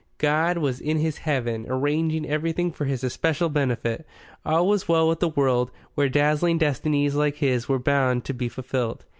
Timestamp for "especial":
3.03-3.49